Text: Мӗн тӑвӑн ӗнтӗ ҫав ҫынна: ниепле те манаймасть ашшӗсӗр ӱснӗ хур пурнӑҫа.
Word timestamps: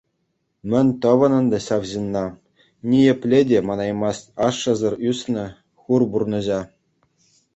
Мӗн 0.73 0.87
тӑвӑн 1.01 1.33
ӗнтӗ 1.39 1.59
ҫав 1.67 1.83
ҫынна: 1.91 2.23
ниепле 2.93 3.39
те 3.51 3.59
манаймасть 3.71 4.31
ашшӗсӗр 4.47 4.93
ӱснӗ 5.13 5.45
хур 5.79 6.01
пурнӑҫа. 6.17 6.61